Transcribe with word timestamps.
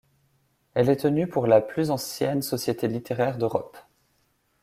Elle 0.73 0.89
est 0.89 0.95
tenue 1.01 1.27
pour 1.27 1.45
la 1.45 1.61
plus 1.61 1.91
ancienne 1.91 2.41
société 2.41 2.87
littéraire 2.87 3.37
d'Europe. 3.37 3.77